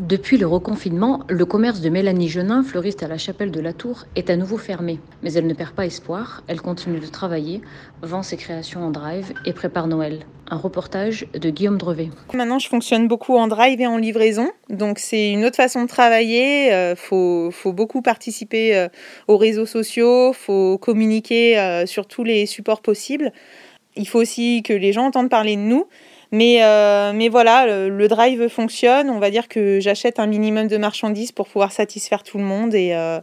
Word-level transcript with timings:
Depuis 0.00 0.38
le 0.38 0.46
reconfinement, 0.46 1.20
le 1.28 1.44
commerce 1.44 1.82
de 1.82 1.90
Mélanie 1.90 2.30
Genin, 2.30 2.62
fleuriste 2.62 3.02
à 3.02 3.08
la 3.08 3.18
chapelle 3.18 3.50
de 3.50 3.60
la 3.60 3.74
Tour, 3.74 4.06
est 4.16 4.30
à 4.30 4.36
nouveau 4.36 4.56
fermé. 4.56 4.98
Mais 5.22 5.34
elle 5.34 5.46
ne 5.46 5.52
perd 5.52 5.72
pas 5.72 5.84
espoir, 5.84 6.42
elle 6.48 6.62
continue 6.62 7.00
de 7.00 7.06
travailler, 7.06 7.60
vend 8.00 8.22
ses 8.22 8.38
créations 8.38 8.82
en 8.82 8.90
drive 8.90 9.34
et 9.44 9.52
prépare 9.52 9.88
Noël. 9.88 10.20
Un 10.48 10.56
reportage 10.56 11.26
de 11.34 11.50
Guillaume 11.50 11.76
Drevet. 11.76 12.08
Maintenant, 12.32 12.58
je 12.58 12.68
fonctionne 12.68 13.08
beaucoup 13.08 13.36
en 13.36 13.46
drive 13.46 13.78
et 13.82 13.86
en 13.86 13.98
livraison. 13.98 14.50
Donc, 14.70 14.98
c'est 14.98 15.32
une 15.32 15.44
autre 15.44 15.56
façon 15.56 15.82
de 15.82 15.88
travailler. 15.88 16.68
Il 16.68 16.72
euh, 16.72 16.94
faut, 16.96 17.52
beaucoup 17.66 18.00
participer 18.00 18.74
euh, 18.74 18.88
aux 19.28 19.36
réseaux 19.36 19.66
sociaux, 19.66 20.30
il 20.30 20.36
faut 20.36 20.78
communiquer 20.78 21.58
euh, 21.58 21.84
sur 21.84 22.06
tous 22.06 22.24
les 22.24 22.46
supports 22.46 22.80
possibles. 22.80 23.34
Il 23.96 24.08
faut 24.08 24.20
aussi 24.20 24.62
que 24.62 24.72
les 24.72 24.94
gens 24.94 25.04
entendent 25.04 25.28
parler 25.28 25.56
de 25.56 25.60
nous. 25.60 25.86
Mais, 26.32 26.62
euh, 26.62 27.12
mais 27.12 27.28
voilà, 27.28 27.88
le, 27.88 28.08
drive 28.08 28.48
fonctionne. 28.48 29.10
On 29.10 29.18
va 29.18 29.30
dire 29.30 29.48
que 29.48 29.80
j'achète 29.80 30.18
un 30.18 30.26
minimum 30.26 30.68
de 30.68 30.76
marchandises 30.76 31.32
pour 31.32 31.48
pouvoir 31.48 31.72
satisfaire 31.72 32.22
tout 32.22 32.38
le 32.38 32.44
monde 32.44 32.74
et, 32.74 32.94
euh, 32.94 33.20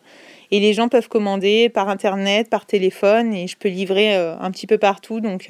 et 0.52 0.59
les 0.59 0.73
gens 0.73 0.89
peuvent 0.89 1.08
commander 1.08 1.69
par 1.69 1.88
internet, 1.89 2.49
par 2.49 2.66
téléphone 2.66 3.33
et 3.33 3.47
je 3.47 3.55
peux 3.58 3.69
livrer 3.69 4.16
euh, 4.16 4.36
un 4.39 4.52
petit 4.52 4.67
peu 4.67 4.77
partout. 4.77 5.22
Donc 5.22 5.49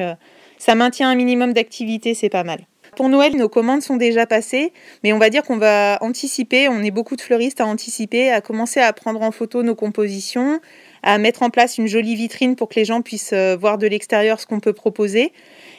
ça 0.57 0.75
maintient 0.75 1.09
un 1.09 1.15
minimum 1.15 1.53
d'activité, 1.53 2.13
c'est 2.13 2.29
pas 2.29 2.43
mal. 2.43 2.59
Pour 2.97 3.09
Noël, 3.09 3.37
nos 3.37 3.47
commandes 3.47 3.83
sont 3.83 3.95
déjà 3.95 4.25
passées, 4.25 4.73
mais 5.03 5.13
on 5.13 5.19
va 5.19 5.29
dire 5.29 5.43
qu'on 5.43 5.57
va 5.57 5.99
anticiper. 6.01 6.67
On 6.67 6.81
est 6.81 6.89
beaucoup 6.89 7.15
de 7.15 7.21
fleuristes 7.21 7.61
à 7.61 7.67
anticiper, 7.67 8.31
à 8.31 8.41
commencer 8.41 8.79
à 8.79 8.91
prendre 8.91 9.21
en 9.21 9.31
photo 9.31 9.61
nos 9.61 9.75
compositions, 9.75 10.59
à 11.03 11.19
mettre 11.19 11.43
en 11.43 11.51
place 11.51 11.77
une 11.77 11.85
jolie 11.85 12.15
vitrine 12.15 12.55
pour 12.55 12.69
que 12.69 12.75
les 12.75 12.85
gens 12.85 13.01
puissent 13.01 13.35
voir 13.59 13.77
de 13.77 13.85
l'extérieur 13.85 14.39
ce 14.39 14.47
qu'on 14.47 14.59
peut 14.59 14.73
proposer. 14.73 15.31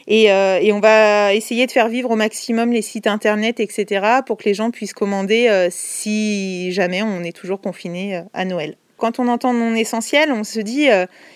Euh, 0.09 0.59
et, 0.63 0.73
on 0.73 0.79
va 0.79 1.35
essayer 1.35 1.67
de 1.67 1.73
faire 1.73 1.89
vivre 1.89 2.13
au 2.13 2.17
maximum 2.17 2.73
les 2.73 2.83
sites 2.83 3.09
internet, 3.09 3.59
etc., 3.61 4.07
pour 4.25 4.37
que 4.37 4.45
les 4.45 4.55
gens 4.55 4.71
puissent 4.71 4.95
commander 4.95 5.49
euh, 5.49 5.69
si 5.71 6.73
jamais 6.73 7.03
on 7.03 7.25
est 7.25 7.37
toujours 7.37 7.61
confiné 7.61 8.17
euh, 8.17 8.23
à 8.33 8.45
Noël. 8.45 8.77
Quand 8.97 9.19
on 9.19 9.27
entend 9.29 9.53
non 9.53 9.75
essentiel, 9.75 10.33
on 10.33 10.45
se 10.45 10.59
dit 10.59 10.87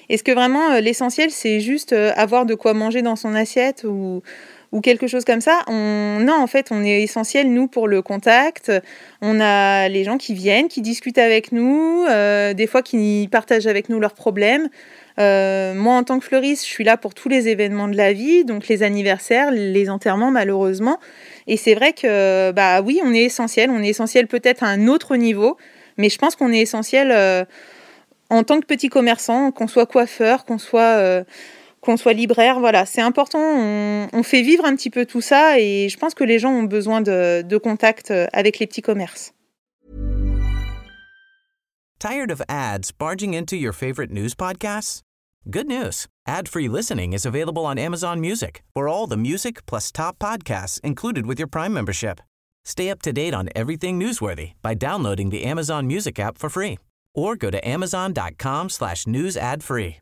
est-ce 0.09 0.25
que 0.25 0.33
vraiment 0.33 0.81
l'essentiel 0.81 1.31
c'est 1.31 1.61
juste 1.61 1.93
avoir 1.93 2.45
de 2.45 2.57
quoi 2.57 2.75
manger 2.75 3.03
dans 3.03 3.15
son 3.15 3.37
assiette 3.37 3.85
ou, 3.85 4.21
ou 4.73 4.81
quelque 4.81 5.07
chose 5.07 5.25
comme 5.25 5.41
ça. 5.41 5.61
On, 5.69 6.19
non, 6.21 6.35
en 6.35 6.47
fait, 6.47 6.69
on 6.71 6.83
est 6.83 7.03
essentiel, 7.03 7.53
nous, 7.53 7.69
pour 7.69 7.89
le 7.89 8.03
contact. 8.03 8.73
On 9.21 9.39
a 9.41 9.89
les 9.89 10.03
gens 10.05 10.19
qui 10.19 10.35
viennent, 10.35 10.69
qui 10.69 10.81
discutent 10.81 11.19
avec 11.19 11.53
nous, 11.53 12.05
des 12.55 12.67
fois 12.67 12.83
qui 12.83 13.29
partagent 13.31 13.67
avec 13.67 13.89
nous 13.89 14.01
leurs 14.01 14.15
problèmes. 14.15 14.69
Euh, 15.19 15.75
moi, 15.75 15.95
en 15.95 16.05
tant 16.05 16.19
que 16.19 16.25
fleuriste, 16.25 16.65
je 16.65 16.71
suis 16.71 16.85
là 16.85 16.97
pour 16.97 17.15
tous 17.15 17.29
les 17.29 17.49
événements 17.49 17.89
de 17.89 17.97
la 17.97 18.13
vie, 18.13 18.45
donc 18.45 18.69
les 18.69 18.83
anniversaires, 18.83 19.51
les 19.51 19.91
enterrements, 19.91 20.31
malheureusement. 20.31 20.99
Et 21.47 21.57
c'est 21.57 21.75
vrai 21.75 21.93
que, 21.93 22.51
bah 22.53 22.81
oui, 22.83 23.01
on 23.05 23.13
est 23.13 23.25
essentiel. 23.25 23.71
On 23.71 23.83
est 23.83 23.89
essentiel 23.89 24.27
peut-être 24.27 24.63
à 24.63 24.69
un 24.69 24.89
autre 24.89 25.17
niveau, 25.17 25.57
mais 25.99 26.09
je 26.09 26.19
pense 26.19 26.37
qu'on 26.37 26.53
est 26.53 26.61
essentiel 26.61 27.11
euh, 27.13 27.45
en 28.31 28.43
tant 28.45 28.61
que 28.61 28.67
petit 28.67 28.89
commerçant, 28.89 29.51
qu'on 29.51 29.69
soit 29.69 29.87
coiffeur, 29.87 30.45
qu'on 30.45 30.59
soit, 30.59 30.97
euh, 30.97 31.25
qu'on 31.83 31.97
soit 31.99 32.15
libraire. 32.15 32.61
Voilà, 32.61 32.87
c'est 32.87 33.03
important. 33.03 33.39
On, 33.41 34.23
fait 34.23 34.43
vivre 34.43 34.65
un 34.65 34.75
petit 34.75 34.89
peu 34.89 35.05
tout 35.05 35.21
ça, 35.21 35.59
et 35.59 35.89
je 35.89 35.99
pense 35.99 36.15
que 36.15 36.25
les 36.25 36.39
gens 36.39 36.51
ont 36.51 36.63
besoin 36.63 37.03
de, 37.03 37.59
contact 37.59 38.13
avec 38.33 38.59
les 38.59 38.67
petits 38.67 38.83
commerces. 38.83 39.33
Tired 41.99 42.33
of 42.33 42.43
ads 42.49 42.91
barging 42.91 43.35
into 43.35 43.55
your 43.57 43.73
favorite 43.73 44.11
news 44.11 44.35
podcasts? 44.35 45.03
Good 45.49 45.69
news. 45.69 46.07
Ad-free 46.27 46.69
listening 46.69 47.13
is 47.13 47.25
available 47.25 47.65
on 47.65 47.79
Amazon 47.79 48.21
Music 48.21 48.63
for 48.75 48.89
all 48.89 49.07
the 49.07 49.17
music 49.17 49.65
plus 49.67 49.93
top 49.93 50.19
podcasts 50.19 50.81
included 50.83 51.27
with 51.27 51.39
your 51.39 51.49
Prime 51.49 51.73
membership. 51.73 52.21
Stay 52.65 52.91
up 52.91 53.03
to 53.03 53.13
date 53.13 53.35
on 53.35 53.49
everything 53.55 54.01
newsworthy 54.01 54.53
by 54.63 54.75
downloading 54.75 55.31
the 55.31 55.45
Amazon 55.45 55.87
Music 55.87 56.19
app 56.19 56.39
for 56.39 56.49
free 56.49 56.79
or 57.15 57.37
go 57.37 57.51
to 57.51 57.69
amazon.com 57.69 58.69
slash 58.69 59.07
news 59.07 59.37
ad 59.37 59.63
free. 59.63 60.02